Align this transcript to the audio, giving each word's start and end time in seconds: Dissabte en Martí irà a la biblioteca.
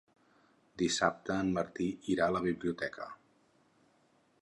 Dissabte 0.81 1.35
en 1.43 1.53
Martí 1.59 1.91
irà 2.15 2.31
a 2.31 2.35
la 2.39 2.43
biblioteca. 2.49 3.11